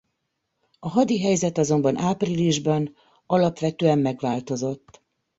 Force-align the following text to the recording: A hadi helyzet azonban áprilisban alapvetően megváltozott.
A 0.79 0.89
hadi 0.89 1.19
helyzet 1.21 1.57
azonban 1.57 1.97
áprilisban 1.97 2.95
alapvetően 3.25 3.99
megváltozott. 3.99 5.01